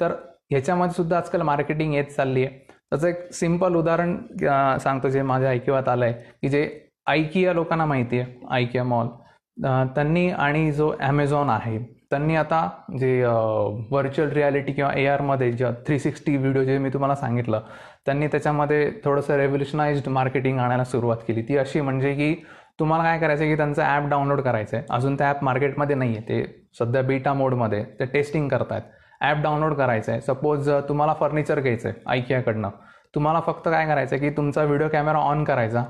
तर 0.00 0.12
ह्याच्यामध्ये 0.52 0.94
सुद्धा 0.94 1.16
आजकाल 1.16 1.42
मार्केटिंग 1.42 1.94
येत 1.94 2.04
चालली 2.06 2.44
आहे 2.44 2.58
त्याचं 2.68 3.08
एक 3.08 3.32
सिंपल 3.32 3.74
उदाहरण 3.74 4.16
सांगतो 4.78 5.08
जे 5.08 5.22
माझ्या 5.22 5.50
ऐकिवात 5.50 5.88
आलं 5.88 6.04
आहे 6.04 6.14
की 6.42 6.48
जे 6.48 6.68
आयकिया 7.06 7.52
लोकांना 7.52 7.84
माहिती 7.86 8.18
आहे 8.18 8.34
आयकिया 8.50 8.84
मॉल 8.84 9.08
त्यांनी 9.56 10.28
आणि 10.30 10.70
जो 10.72 10.92
ॲमेझॉन 11.00 11.50
आहे 11.50 11.78
त्यांनी 12.10 12.34
आता 12.36 12.68
जे 12.98 13.22
व्हर्च्युअल 13.24 14.30
रियालिटी 14.30 14.72
किंवा 14.72 14.90
ए 14.94 15.06
आरमध्ये 15.06 15.50
जे 15.52 15.66
थ्री 15.86 15.98
सिक्स्टी 15.98 16.36
व्हिडिओ 16.36 16.62
जे 16.62 16.76
मी 16.78 16.90
तुम्हाला 16.92 17.14
सांगितलं 17.14 17.60
त्यांनी 18.06 18.26
त्याच्यामध्ये 18.26 18.90
थोडंसं 19.04 19.36
रेव्होल्युशनाइज्ड 19.36 20.08
मार्केटिंग 20.08 20.58
आणायला 20.58 20.84
सुरुवात 20.84 21.16
केली. 21.28 21.42
ती 21.42 21.56
अशी 21.58 21.80
म्हणजे 21.80 22.12
की 22.14 22.34
तुम्हाला 22.80 23.04
काय 23.04 23.18
करायचं 23.18 23.44
की 23.44 23.56
त्यांचं 23.56 23.82
ॲप 23.82 24.08
डाउनलोड 24.10 24.40
करायचं 24.40 24.76
आहे 24.76 24.86
अजून 24.90 25.16
त्या 25.16 25.28
ॲप 25.28 25.44
मार्केटमध्ये 25.44 25.96
नाही 25.96 26.16
आहे 26.16 26.28
ते 26.28 26.44
सध्या 26.78 27.02
बीटा 27.02 27.32
मोडमध्ये 27.34 27.84
ते 28.00 28.04
टेस्टिंग 28.04 28.48
करतायत. 28.48 28.82
ॲप 29.22 29.42
डाउनलोड 29.42 29.74
करायचं 29.76 30.12
आहे 30.12 30.20
सपोज 30.20 30.70
तुम्हाला 30.88 31.14
फर्निचर 31.20 31.60
घ्यायचं 31.60 31.88
आहे 31.88 32.00
आयकियाकडनं 32.06 32.70
तुम्हाला 33.14 33.40
फक्त 33.46 33.68
काय 33.68 33.86
करायचं 33.86 34.16
आहे 34.16 34.28
की 34.28 34.36
तुमचा 34.36 34.62
व्हिडिओ 34.64 34.88
कॅमेरा 34.88 35.18
ऑन 35.18 35.44
करायचा. 35.44 35.84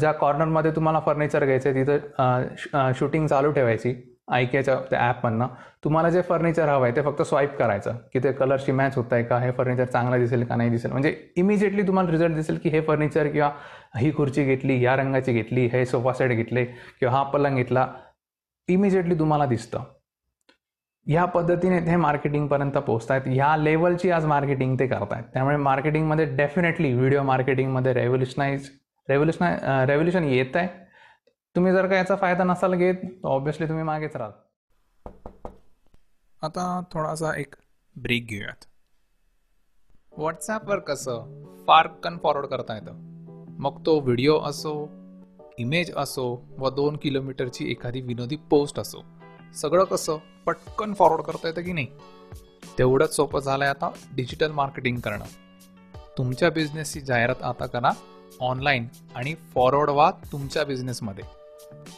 ज्या 0.00 0.10
कॉर्नरमध्ये 0.12 0.70
तुम्हाला 0.70 0.98
फर्निचर 1.06 1.44
घ्यायचं 1.44 1.70
आहे 1.70 1.84
तिथं 1.84 2.92
शूटिंग 2.98 3.26
चालू 3.26 3.50
ठेवायची 3.52 3.94
आयकियाच्या 4.32 4.74
त्या 4.90 4.98
ॲपमधनं 5.06 5.46
तुम्हाला 5.84 6.10
जे 6.10 6.20
फर्निचर 6.22 6.68
हवं 6.68 6.84
आहे 6.86 6.94
ते 6.96 7.02
फक्त 7.02 7.22
स्वाईप 7.22 7.56
करायचं 7.58 7.96
की 8.12 8.18
ते 8.24 8.32
कलरशी 8.32 8.72
मॅच 8.72 8.96
होत 8.96 9.12
आहे 9.12 9.22
का 9.24 9.38
हे 9.38 9.50
फर्निचर 9.52 9.84
चांगलं 9.84 10.18
दिसेल 10.18 10.44
का 10.46 10.56
नाही 10.56 10.70
दिसेल. 10.70 10.92
म्हणजे 10.92 11.14
इमिजिएटली 11.36 11.86
तुम्हाला 11.86 12.10
रिझल्ट 12.10 12.34
दिसेल 12.34 12.58
की 12.62 12.68
हे 12.70 12.80
फर्निचर 12.80 13.28
किंवा 13.28 13.50
ही 13.98 14.12
खुर्ची 14.16 14.44
घेतली 14.44 14.80
या 14.84 14.96
रंगाची 14.96 15.32
घेतली 15.32 15.66
हे 15.72 15.84
सोफा 15.86 16.12
सेट 16.12 16.30
घेतले 16.32 16.64
किंवा 16.64 17.14
हा 17.14 17.22
पलंग 17.30 17.56
घेतला 17.56 17.86
इमिजिएटली 18.68 19.18
तुम्हाला 19.18 19.46
दिसतं. 19.46 19.84
ह्या 21.06 21.24
पद्धतीने 21.24 21.78
ते 21.86 21.96
मार्केटिंगपर्यंत 21.96 22.76
पोहोचत 22.76 23.10
आहेत 23.10 23.22
ह्या 23.26 23.56
लेवलची 23.56 24.10
आज 24.10 24.24
मार्केटिंग 24.26 24.78
ते 24.78 24.86
करतायत. 24.86 25.24
त्यामुळे 25.32 25.56
मार्केटिंगमध्ये 25.56 26.24
डेफिनेटली 26.36 26.92
व्हिडिओ 26.94 27.22
मार्केटिंगमध्ये 27.22 27.92
रेव्होल्युशनाइज 27.92 28.68
रेव्होल्युशनाय 29.08 29.86
रेव्होल्युशन 29.86 30.24
येत 30.24 30.56
आहे 30.56 30.68
तुम्ही 31.56 31.72
जर 31.72 31.86
का 31.86 31.96
याचा 31.96 32.16
फायदा 32.16 32.44
नसाल 32.44 32.74
घेत 32.74 32.94
ऑब्विसली 33.24 33.68
तुम्ही 33.68 33.84
मागेच 33.84 34.16
राहाल. 34.16 34.32
आता 36.42 36.80
थोडासा 36.92 37.34
एक 37.40 37.54
ब्रेक 37.96 38.26
घेऊयात. 38.28 38.64
व्हॉट्सॲपवर 40.18 40.78
कसं 40.78 41.64
फार 41.66 41.86
कन 42.04 42.16
फॉरवर्ड 42.22 42.46
करता 42.46 42.74
येतं. 42.74 42.92
मग 43.58 43.84
तो 43.86 44.00
व्हिडिओ 44.00 44.38
असो 44.40 44.74
इमेज 45.58 45.94
असो 45.96 46.32
व 46.58 46.70
दोन 46.70 46.96
किलोमीटरची 46.96 47.70
एखादी 47.70 48.00
विनोदी 48.00 48.36
पोस्ट 48.50 48.78
असो. 48.78 49.04
सगळं 49.54 49.84
कसं 49.84 50.18
पटकन 50.46 50.94
फॉरवर्ड 50.94 51.22
करता 51.22 51.48
येतं 51.48 51.62
की 51.62 51.72
नाही? 51.72 51.86
तेवढंच 52.78 53.16
सोपं 53.16 53.40
झालंय 53.40 53.68
आता 53.68 53.90
डिजिटल 54.14 54.50
मार्केटिंग 54.50 54.98
करणं. 55.00 55.24
तुमच्या 56.18 56.50
बिझनेसची 56.50 57.00
जाहिरात 57.00 57.42
आता 57.42 57.66
करा 57.66 57.90
ऑनलाईन 58.40 58.86
आणि 59.14 59.34
फॉरवर्ड 59.54 59.90
व्हा 59.90 60.10
तुमच्या 60.32 60.64
बिझनेसमध्ये 60.64 61.24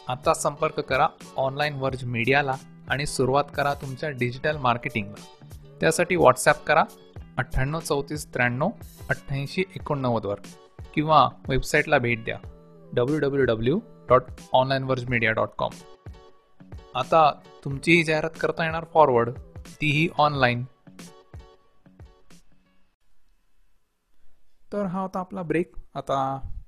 आता 0.07 0.33
संपर्क 0.33 0.79
करा 0.79 1.07
ऑनलाईन 1.37 1.73
वर्ज 1.73 2.03
मीडियाला 2.03 2.55
आणि 2.89 3.05
सुरुवात 3.05 3.43
करा 3.55 3.73
तुमच्या 3.73 4.09
डिजिटल 4.09 4.57
मार्केटिंगला 4.57 5.45
त्यासाठी 5.79 6.15
व्हॉट्सॲप 6.15 6.63
करा 6.65 6.83
अठ्ठ्याण्णव 7.37 7.79
चौतीस 7.79 8.27
त्र्याण्णव 8.33 8.69
अठ्ठ्याऐंशी 9.09 9.63
एकोणनव्वदवर 9.75 10.35
किंवा 10.95 11.27
वेबसाईटला 11.49 11.97
भेट 11.97 12.23
द्या. 12.25 12.37
W 12.93 13.19
W 13.19 13.45
W 13.45 13.79
dot 14.09 14.23
online 14.53 14.83
verge 14.83 15.09
media 15.09 15.31
dot 15.31 15.49
com 15.57 15.71
आता 16.95 17.31
तुमचीही 17.65 18.03
जाहिरात 18.03 18.29
करता 18.41 18.63
येणार 18.63 18.85
फॉरवर्ड 18.93 19.29
तीही 19.81 20.09
ऑनलाईन 20.17 20.63
तर 24.73 24.85
हा 24.85 25.01
होता 25.01 25.19
आपला 25.19 25.41
ब्रेक 25.41 25.75
आता 25.95 26.17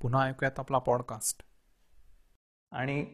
पुन्हा 0.02 0.24
ऐकूयात 0.28 0.60
आपला 0.60 0.78
पॉडकास्ट 0.78 1.44
आणि 2.72 3.06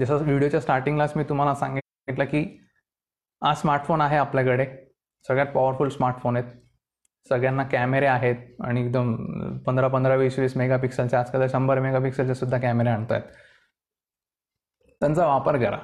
जसं 0.00 0.16
व्हिडिओच्या 0.16 0.60
स्टार्टिंगलाच 0.60 1.16
मी 1.16 1.24
तुम्हाला 1.24 1.54
सांगितलं 1.54 2.24
की 2.24 2.42
हा 3.44 3.54
स्मार्टफोन 3.54 4.00
आहे 4.00 4.16
आपल्याकडे. 4.16 4.66
सगळ्यात 5.28 5.46
पॉवरफुल 5.46 5.88
स्मार्टफोन 5.88 6.36
आहेत. 6.36 6.50
सगळ्यांना 7.28 7.64
कॅमेरे 7.64 8.06
आहेत 8.06 8.36
आणि 8.60 8.84
एकदम 8.86 9.14
पंधरा 9.58 9.88
पंधरा 9.88 10.14
वीस 10.14 10.38
वीस 10.38 10.56
मेगापिक्सलचे 10.56 11.16
आजकाल 11.16 11.46
शंभर 11.48 11.80
मेगापिक्सलचे 11.80 12.34
सुद्धा 12.34 12.58
कॅमेरे 12.58 12.88
आणत 12.88 13.12
आहेत 13.12 13.22
त्यांचा 15.00 15.26
वापर 15.26 15.56
करा. 15.56 15.78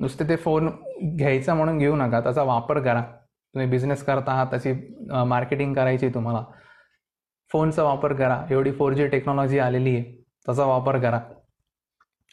नुसते 0.00 0.28
ते 0.28 0.36
फोन 0.36 0.68
घ्यायचा 1.16 1.54
म्हणून 1.54 1.78
घेऊ 1.78 1.96
नका. 1.96 2.20
त्याचा 2.20 2.42
वापर 2.42 2.80
करा. 2.84 3.02
तुम्ही 3.54 3.68
बिझनेस 3.70 4.02
करता 4.04 4.32
आहात 4.32 4.46
त्याची 4.50 4.72
मार्केटिंग 5.28 5.74
करायची 5.74 6.08
तुम्हाला. 6.14 6.44
फोनचा 7.50 7.82
वापर 7.82 8.12
करा. 8.14 8.44
एवढी 8.50 8.72
फोर 8.72 8.92
जी 8.92 9.06
टेक्नॉलॉजी 9.08 9.58
आलेली 9.58 9.96
आहे 9.96 10.02
त्याचा 10.46 10.64
वापर 10.66 10.98
करा. 11.00 11.20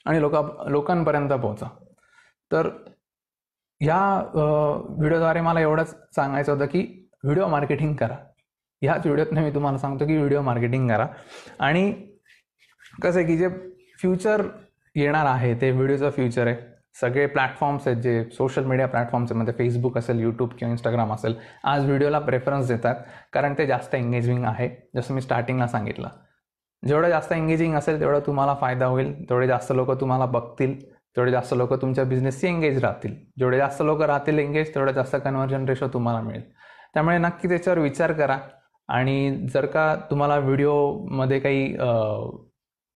आणि 0.06 0.22
लोका 0.22 0.42
लोकांपर्यंत 0.70 1.30
पोहोचा. 1.32 1.68
तर 2.52 2.70
ह्या 3.82 4.00
व्हिडिओद्वारे 4.34 5.42
मला 5.42 5.62
एवढंच 5.62 5.96
सांगायचं 6.16 6.52
होतं 6.54 6.66
की 6.66 6.82
व्हिडिओ 7.24 7.48
मार्केटिंग 7.48 7.94
करा. 7.96 8.16
ह्याच 8.82 9.06
व्हिडिओतनं 9.06 9.42
मी 9.44 9.54
तुम्हाला 9.54 9.78
सांगतो 9.78 10.06
की 10.08 10.18
व्हिडिओ 10.18 10.42
मार्केटिंग 10.42 10.90
करा. 10.90 11.08
आणि 11.60 11.92
कसं 13.02 13.20
आहे 13.20 13.28
की 13.28 13.38
जे 13.38 13.50
फ्युचर 14.02 14.42
येणार 14.96 15.26
आहे 15.26 15.54
ते 15.62 15.72
व्हिडिओचं 15.72 16.10
फ्युचर 16.10 16.48
आहे. 16.48 16.71
सगळे 16.96 17.26
प्लॅटफॉर्म्स 17.26 17.88
आहेत 17.88 18.02
जे 18.02 18.24
सोशल 18.34 18.64
मीडिया 18.66 18.88
प्लॅटफॉर्म्स 18.88 19.32
आहेत 19.32 19.36
म्हणजे 19.36 19.54
फेसबुक 19.58 19.98
असेल 19.98 20.20
यूट्यूब 20.20 20.50
किंवा 20.60 20.72
इंस्टाग्राम 20.72 21.14
असेल 21.14 21.36
आज 21.64 21.86
व्हिडिओला 21.86 22.20
प्रेफरन्स 22.20 22.68
देतात. 22.68 22.96
कारण 23.34 23.54
ते 23.58 23.66
जास्त 23.68 23.96
एंगेजिंग 23.96 24.46
आहे. 24.46 24.70
जसं 24.96 25.14
मी 25.14 25.22
स्टार्टिंगला 25.22 25.68
सांगितलं. 25.68 26.10
जेवढं 26.84 27.10
जास्त 27.10 27.32
एंगेजिंग 27.32 27.76
असेल 27.76 28.00
तेवढं 28.00 28.20
तुम्हाला 28.26 28.54
फायदा 28.62 28.86
होईल. 28.86 29.14
तेवढे 29.30 29.48
जास्त 29.48 29.72
लोक 29.72 29.92
तुम्हाला 30.02 30.26
बघतील 30.26 30.80
तेवढे 31.18 31.32
जास्त 31.32 31.54
लोक 31.54 31.74
तुमच्या 31.82 32.04
बिझनेसशी 32.06 32.48
एंगेज 32.48 32.84
राहतील. 32.84 33.16
जेवढे 33.40 33.58
जास्त 33.58 33.82
लोक 33.82 34.02
राहतील 34.02 34.40
एंगेज 34.40 34.74
तेवढं 34.76 34.92
जास्त 34.92 35.16
कन्व्हर्जन 35.24 35.68
रेशो 35.68 35.88
तुम्हाला 35.94 36.22
मिळेल. 36.22 36.44
त्यामुळे 36.94 37.18
नक्की 37.18 37.48
त्याच्यावर 37.50 37.80
विचार 37.80 38.12
करा. 38.14 38.38
आणि 38.90 39.48
जर 39.54 39.66
का 39.66 39.94
तुम्हाला 40.10 40.38
व्हिडिओमध्ये 40.40 41.40
काही 41.40 41.68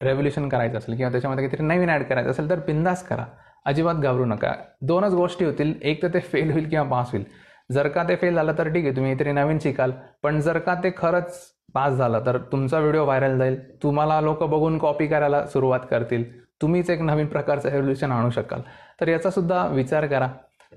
रेव्होल्युशन 0.02 0.48
करायचं 0.50 0.78
असेल 0.78 0.96
किंवा 0.96 1.12
त्याच्यामध्ये 1.12 1.48
काहीतरी 1.48 1.66
नवीन 1.68 1.90
ॲड 1.90 2.04
करायचं 2.04 2.30
असेल 2.32 2.50
तर 2.50 2.60
बिंदास 2.66 3.04
करा. 3.08 3.26
अजिबात 3.66 3.96
घाबरू 3.96 4.26
नका. 4.26 4.54
दोनच 4.82 5.14
गोष्टी 5.14 5.46
होतील. 5.46 5.74
एक 5.82 6.02
तर 6.04 6.08
ते 6.14 6.20
फेल 6.20 6.52
होईल 6.52 6.70
किंवा 6.70 6.86
पास 6.90 7.12
होईल. 7.12 7.24
जर 7.72 7.88
का 7.88 8.04
ते 8.04 8.16
फेल 8.16 8.36
झालं 8.36 8.54
तर 8.58 8.68
ठीक 8.68 8.86
आहे 8.86 8.96
तुम्ही 8.96 9.12
काहीतरी 9.12 9.32
नवीन 9.32 9.60
शिकाल. 9.60 9.92
पण 10.24 10.40
जर 10.40 10.58
का 10.58 10.76
ते 10.76 10.92
खरंच 10.98 11.40
पास 11.74 11.94
झालं 11.94 12.26
तर 12.26 12.38
तुमचा 12.52 12.80
व्हिडिओ 12.80 13.04
व्हायरल 13.06 13.38
जाईल. 13.38 13.60
तुम्हाला 13.84 14.20
लोक 14.22 14.44
बघून 14.44 14.78
कॉपी 14.78 15.08
करायला 15.08 15.46
सुरुवात 15.46 15.80
करतील. 15.90 16.24
तुम्हीच 16.62 16.90
एक 16.90 17.02
नवीन 17.02 17.28
प्रकारचं 17.28 17.70
रेव्होल्युशन 17.70 18.12
आणू 18.12 18.30
शकाल. 18.30 18.62
तर 19.02 19.08
याचासुद्धा 19.08 19.66
विचार 19.68 20.06
करा. 20.06 20.28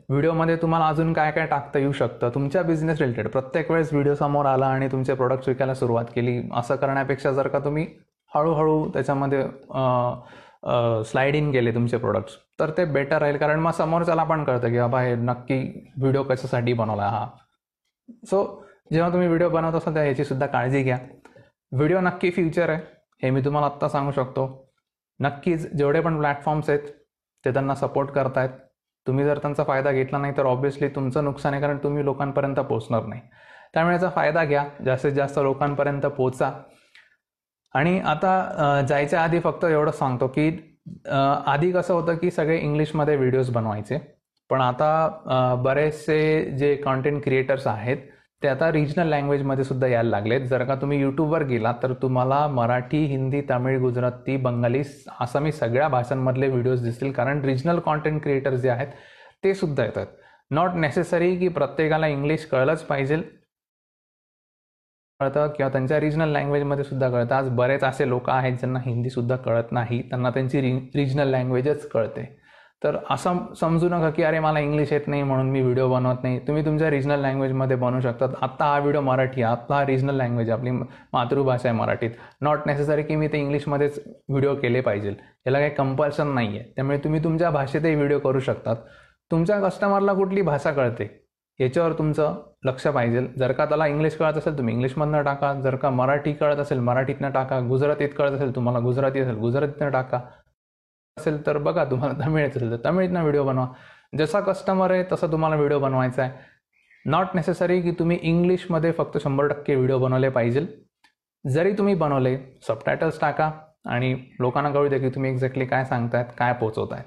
व्हिडिओमध्ये 0.08 0.56
तुम्हाला 0.56 0.86
अजून 0.88 1.12
काय 1.12 1.30
काय 1.30 1.46
टाकता 1.46 1.78
येऊ 1.78 1.92
शकतं? 1.92 2.30
तुमच्या 2.34 2.62
बिझनेस 2.62 3.00
रिलेटेड 3.00 3.28
प्रत्येक 3.28 3.70
वेळेस 3.70 3.92
व्हिडिओ 3.92 4.14
समोर 4.14 4.46
आला 4.46 4.66
आणि 4.66 4.88
तुमचे 4.92 5.14
प्रोडक्ट्स 5.14 5.48
विकायला 5.48 5.74
सुरुवात 5.74 6.04
केली. 6.14 6.40
असं 6.54 6.76
करण्यापेक्षा 6.76 7.32
जर 7.32 7.48
का 7.48 7.58
तुम्ही 7.58 7.86
हळूहळू 8.34 8.88
त्याच्यामध्ये 8.90 9.42
स्लाइड 10.62 11.36
इन 11.36 11.50
केले 11.52 11.74
तुमचे 11.74 11.96
प्रोडक्ट्स 11.96 12.36
तर 12.60 12.70
ते 12.76 12.84
बेटर 12.84 13.18
राहील 13.18 13.36
कारण 13.36 13.60
मग 13.60 13.70
समोरच्याला 13.70 14.24
पण 14.24 14.44
कळतं 14.44 14.68
की 14.68 14.78
बाबा 14.78 15.00
हे 15.02 15.14
नक्की 15.14 15.58
व्हिडिओ 15.98 16.22
कशासाठी 16.22 16.72
बनवला 16.72 17.08
हा? 17.08 17.26
सो 18.26 18.42
जेव्हा 18.92 19.10
तुम्ही 19.12 19.28
व्हिडिओ 19.28 19.48
बनवत 19.48 19.74
असाल 19.74 19.94
तेव्हा 19.94 20.08
याची 20.08 20.24
सुद्धा 20.24 20.46
काळजी 20.46 20.82
घ्या. 20.82 20.98
व्हिडिओ 21.72 22.00
नक्की 22.00 22.30
फ्युचर 22.30 22.70
आहे 22.70 22.80
हे 23.22 23.30
मी 23.30 23.40
तुम्हाला 23.44 23.66
आत्ता 23.66 23.88
सांगू 23.88 24.12
शकतो. 24.12 24.46
नक्कीच 25.20 25.66
जेवढे 25.76 26.00
पण 26.00 26.16
प्लॅटफॉर्म्स 26.18 26.70
आहेत 26.70 26.88
ते 27.44 27.52
त्यांना 27.52 27.74
सपोर्ट 27.74 28.10
करतायत. 28.10 28.50
तुम्ही 29.06 29.24
जर 29.24 29.38
त्यांचा 29.38 29.64
फायदा 29.64 29.92
घेतला 29.92 30.18
नाही 30.18 30.36
तर 30.36 30.46
ऑब्व्हियसली 30.46 30.88
तुमचं 30.88 31.24
नुकसान 31.24 31.52
आहे 31.52 31.62
कारण 31.62 31.78
तुम्ही 31.82 32.04
लोकांपर्यंत 32.04 32.56
पोहोचणार 32.56 33.06
नाही. 33.06 33.20
त्यामुळे 33.74 33.94
याचा 33.94 34.08
फायदा 34.10 34.44
घ्या 34.44 34.64
जास्तीत 34.84 35.12
जास्त 35.12 35.38
लोकांपर्यंत 35.38 36.06
पोचा 36.06 36.50
आणि 37.74 37.98
आता 38.00 38.80
जायच्या 38.88 39.22
आधी 39.22 39.40
फक्त 39.40 39.64
एवढं 39.64 39.90
सांगतो 39.90 40.26
की 40.36 40.50
आधी 41.46 41.70
कसं 41.72 41.94
होतं 41.94 42.16
की 42.16 42.30
सगळे 42.30 42.58
इंग्लिशमध्ये 42.58 43.16
व्हिडिओज 43.16 43.50
बनवायचे. 43.50 43.98
पण 44.50 44.60
आता 44.60 45.56
बरेचसे 45.64 46.44
जे 46.58 46.74
कॉन्टेंट 46.84 47.22
क्रिएटर्स 47.24 47.66
आहेत 47.66 47.96
ते 48.42 48.48
आता 48.48 48.70
रिजनल 48.72 49.08
लँग्वेजमध्ये 49.08 49.64
सुद्धा 49.64 49.86
यायला 49.86 50.10
लागलेत. 50.10 50.40
जर 50.40 50.64
का 50.64 50.74
तुम्ही 50.80 51.00
यूट्यूबवर 51.00 51.42
गेलात 51.44 51.74
तर 51.82 51.92
तुम्हाला 52.02 52.46
मराठी 52.46 53.04
हिंदी 53.06 53.40
तमिळ 53.50 53.78
गुजराती 53.80 54.36
बंगाली 54.36 54.82
आसामी 55.20 55.52
सगळ्या 55.52 55.88
भाषांमधले 55.88 56.48
व्हिडिओज 56.48 56.82
दिसतील. 56.84 57.12
कारण 57.12 57.44
रिजनल 57.44 57.78
कॉन्टेंट 57.78 58.22
क्रिएटर्स 58.22 58.60
जे 58.60 58.70
आहेत 58.70 58.88
ते 59.44 59.54
सुद्धा 59.54 59.84
येतात. 59.84 60.06
नॉट 60.50 60.74
नेसेसरी 60.74 61.34
की 61.36 61.48
प्रत्येकाला 61.48 62.06
इंग्लिश 62.08 62.44
कळलंच 62.52 62.82
पाहिजे. 62.82 63.16
कळतं 65.20 65.46
किंवा 65.56 65.70
त्यांच्या 65.72 65.98
रिजनल 66.00 66.28
लँग्वेजमध्ये 66.32 66.84
सुद्धा 66.84 67.08
कळतं. 67.10 67.34
आज 67.34 67.48
बरेच 67.56 67.84
असे 67.84 68.08
लोक 68.08 68.28
आहेत 68.30 68.52
ज्यांना 68.52 68.78
हिंदीसुद्धा 68.84 69.36
कळत 69.36 69.72
नाही 69.72 70.00
त्यांना 70.02 70.30
त्यांची 70.30 70.60
रि 70.60 70.72
रिजनल 70.94 71.28
लँग्वेजच 71.30 71.88
कळते. 71.88 72.24
तर 72.82 72.96
असं 73.10 73.38
समजू 73.60 73.88
नका 73.88 74.10
की 74.16 74.22
अरे 74.22 74.38
मला 74.40 74.58
इंग्लिश 74.60 74.92
येत 74.92 75.06
नाही 75.06 75.22
म्हणून 75.22 75.48
मी 75.50 75.60
व्हिडिओ 75.60 75.88
बनवत 75.90 76.22
नाही. 76.22 76.38
तुम्ही 76.48 76.64
तुमच्या 76.64 76.90
रिजनल 76.90 77.20
लँग्वेजमध्ये 77.22 77.76
बनवू 77.76 78.00
शकतात. 78.00 78.34
आत्ता 78.42 78.64
हा 78.64 78.78
व्हिडिओ 78.78 79.00
मराठी 79.00 79.42
आहे. 79.42 79.52
आत्ता 79.52 79.74
हा 79.74 79.86
रिजनल 79.86 80.16
लँग्वेज 80.16 80.50
आपली 80.50 80.70
मातृभाषा 80.70 81.68
आहे 81.68 81.78
मराठीत. 81.78 82.10
नॉट 82.40 82.66
नेसेसरी 82.66 83.02
की 83.02 83.16
मी 83.16 83.28
ते 83.28 83.38
इंग्लिशमध्येच 83.38 83.98
व्हिडिओ 84.28 84.54
केले 84.54 84.80
पाहिजे. 84.80 85.14
याला 85.46 85.58
काही 85.58 85.70
कंपल्शन 85.70 86.28
नाही 86.34 86.58
आहे 86.58 86.72
त्यामुळे 86.76 86.98
तुम्ही 87.04 87.24
तुमच्या 87.24 87.50
भाषेतही 87.50 87.94
व्हिडिओ 87.94 88.18
करू 88.18 88.40
शकतात. 88.40 88.76
तुमच्या 89.30 89.60
कस्टमरला 89.60 90.12
कुठली 90.12 90.42
भाषा 90.42 90.70
कळते? 90.72 91.08
याच्यावर 91.58 91.92
तुमचं 91.92 92.40
लक्ष 92.64 92.86
पाहिजे. 92.86 93.26
जर 93.38 93.52
का 93.52 93.64
त्याला 93.64 93.86
इंग्लिश 93.86 94.16
कळत 94.16 94.34
असेल 94.34 94.58
तुम्ही 94.58 94.74
इंग्लिशमधनं 94.74 95.22
टाका. 95.22 95.54
जर 95.54 95.76
का 95.76 95.90
मराठी 95.90 96.32
कळत 96.32 96.56
असेल 96.56 96.78
मराठीतनं 96.78 97.30
टाका. 97.30 97.60
गुजरातीत 97.60 98.08
कळत 98.18 98.32
असेल 98.32 98.54
तुम्हाला 98.56 98.78
गुजराती 98.78 99.20
असेल 99.20 99.34
गुजरातीतनं 99.34 99.90
टाका. 99.90 100.20
असेल 101.18 101.46
तर 101.46 101.58
बघा 101.58 101.84
तुम्हाला 101.84 102.26
तमिळ 102.26 102.42
येत 102.42 102.56
असेल 102.56 102.70
तर 102.70 102.90
तमिळीतनं 102.90 103.20
व्हिडिओ 103.20 103.44
बनवा. 103.44 103.66
जसा 104.18 104.40
कस्टमर 104.40 104.90
आहे 104.90 105.04
तसा 105.12 105.26
तुम्हाला 105.26 105.56
व्हिडिओ 105.56 105.78
बनवायचा 105.78 106.22
आहे. 106.22 106.32
नॉट 107.06 107.26
नेसेसरी 107.34 107.82
की 107.82 107.90
तुम्ही 107.90 108.18
इंग्लिशमध्ये 108.22 108.92
फक्त 108.92 109.18
शंभर 109.18 109.46
टक्के 109.46 109.74
व्हिडिओ 109.74 109.98
बनवले 109.98 110.28
पाहिजे. 110.28 110.66
जरी 111.46 111.72
तुम्ही 111.72 111.94
बनवले 111.94 112.38
सबटायटल्स 112.68 113.20
टाका 113.20 113.50
आणि 113.86 114.24
लोकांना 114.40 114.70
कळू 114.70 114.88
द्या 114.88 114.98
की 114.98 115.08
तुम्ही 115.08 115.30
एक्झॅक्टली 115.30 115.66
काय 115.66 115.84
सांगतायत 115.84 116.26
काय 116.38 116.52
पोहोचवताय 116.52 117.02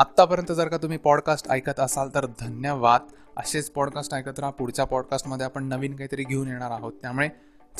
आत्तापर्यंत 0.00 0.52
जर 0.52 0.68
का 0.68 0.76
तुम्ही 0.76 0.98
पॉडकास्ट 0.98 1.50
ऐकत 1.50 1.80
असाल 1.80 2.08
तर 2.14 2.26
धन्यवाद. 2.26 3.00
असेच 3.36 3.70
पॉडकास्ट 3.70 4.14
ऐकत 4.14 4.38
राहा 4.38 4.50
पुढच्या 4.50 4.84
पॉडकास्टमध्ये 4.84 5.46
आपण 5.46 5.64
नवीन 5.64 5.96
काहीतरी 5.96 6.24
घेऊन 6.24 6.48
येणार 6.48 6.70
आहोत. 6.70 6.92
त्यामुळे 7.02 7.28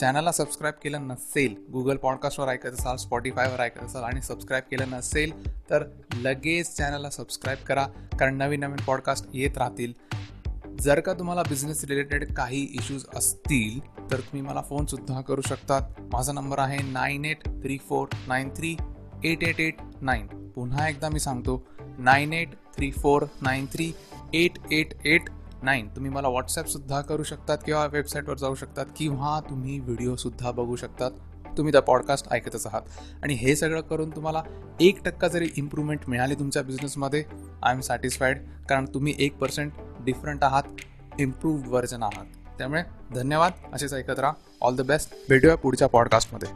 चॅनलला 0.00 0.32
सबस्क्राईब 0.32 0.74
केलं 0.82 1.08
नसेल 1.08 1.54
गुगल 1.72 1.96
पॉडकास्टवर 1.96 2.48
ऐकत 2.48 2.66
असाल 2.66 2.96
स्पॉटीफायवर 2.96 3.60
ऐकत 3.60 3.84
असाल 3.84 4.02
आणि 4.02 4.22
सबस्क्राईब 4.22 4.64
केलं 4.70 4.90
नसेल 4.90 5.32
तर 5.70 5.84
लगेच 6.14 6.76
चॅनलला 6.76 7.10
सबस्क्राईब 7.10 7.64
करा 7.66 7.86
कारण 8.18 8.34
नवीन 8.34 8.60
नवीन 8.60 8.84
पॉडकास्ट 8.86 9.26
येत 9.32 9.58
राहतील. 9.58 9.92
जर 10.80 11.00
का 11.00 11.12
तुम्हाला 11.12 11.42
बिझनेस 11.42 11.84
रिलेटेड 11.84 12.34
काही 12.34 12.62
इश्यूज 12.62 13.04
असतील 13.14 13.80
तर 14.10 14.16
तुम्ही 14.16 14.40
मला 14.40 14.62
फोनसुद्धा 14.62 15.20
करू 15.20 15.40
शकतात. 15.40 15.82
माझा 16.12 16.32
नंबर 16.32 16.58
आहे 16.58 16.78
nine 16.82 17.24
eight 17.24 17.44
three 17.44 17.78
four 17.78 18.08
nine 18.28 18.50
three 18.56 18.76
eight 19.24 19.42
eight 19.44 19.60
eight 19.60 19.76
nine 20.00 20.26
पुन्हा 20.26 20.88
एकदा 20.88 21.08
मी 21.08 21.20
सांगतो 21.20 21.62
nine 21.98 22.32
eight 22.32 22.48
three 22.76 22.90
four 22.90 23.24
nine 23.42 23.66
three 23.66 23.92
eight 24.34 24.58
eight 24.72 24.94
eight 25.04 25.30
nine 25.62 25.88
तुम्ही 25.88 26.10
मला 26.10 26.28
व्हॉट्सॲपसुद्धा 26.28 27.00
करू 27.00 27.22
शकतात 27.22 27.58
किंवा 27.66 27.86
वेबसाईटवर 27.86 28.38
जाऊ 28.38 28.54
शकतात 28.54 28.86
किंवा 28.96 29.40
तुम्ही 29.50 29.78
व्हिडिओसुद्धा 29.78 30.50
बघू 30.50 30.76
शकतात. 30.76 31.10
तुम्ही 31.56 31.72
त्या 31.72 31.82
पॉडकास्ट 31.82 32.26
ऐकतच 32.30 32.66
आहात. 32.66 32.82
आणि 33.22 33.34
हे 33.34 33.54
सगळं 33.56 33.80
करून 33.80 34.10
तुम्हाला 34.10 34.42
एक 34.80 35.02
टक्का 35.04 35.28
जरी 35.28 35.48
इम्प्रूव्हमेंट 35.56 36.00
मिळाली 36.08 36.34
तुमच्या 36.34 36.62
बिझनेसमध्ये 36.62 37.24
आय 37.62 37.74
एम 37.74 37.80
सॅटिस्फाईड 37.80 38.38
कारण 38.68 38.84
तुम्ही 38.94 39.14
एक 39.18 39.36
पर्सेंट 39.38 39.72
डिफरंट 40.00 40.44
आहात 40.44 40.62
इम्प्रूव्ह 41.18 41.68
व्हर्जन 41.68 42.02
आहात. 42.02 42.24
त्यामुळे 42.58 42.82
धन्यवाद. 43.14 43.52
असेच 43.72 43.94
ऐकत 43.94 44.18
राहा. 44.18 44.32
ऑल 44.62 44.76
द 44.76 44.80
बेस्ट 44.80 45.14
भेटूया 45.28 45.54
पुढच्या 45.54 45.88
पॉडकास्टमध्ये 45.88 46.48